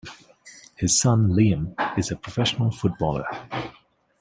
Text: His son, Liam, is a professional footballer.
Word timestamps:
His 0.77 0.99
son, 0.99 1.29
Liam, 1.29 1.75
is 1.95 2.09
a 2.09 2.15
professional 2.15 2.71
footballer. 2.71 3.23